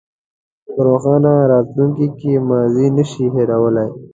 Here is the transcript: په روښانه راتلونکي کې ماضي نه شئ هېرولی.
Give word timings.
په 0.73 0.79
روښانه 0.87 1.33
راتلونکي 1.51 2.07
کې 2.19 2.31
ماضي 2.49 2.87
نه 2.97 3.03
شئ 3.11 3.25
هېرولی. 3.35 3.87